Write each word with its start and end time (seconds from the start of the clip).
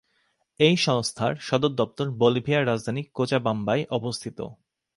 এই 0.59 0.75
সংস্থার 0.77 1.33
সদর 1.39 1.71
দপ্তর 1.71 2.05
বলিভিয়ার 2.13 2.67
রাজধানী 2.67 3.01
কোচাবাম্বায় 3.13 3.83
অবস্থিত। 3.89 4.39